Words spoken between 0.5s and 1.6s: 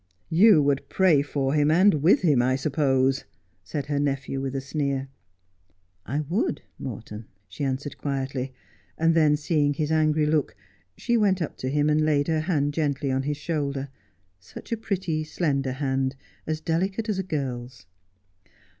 would pray for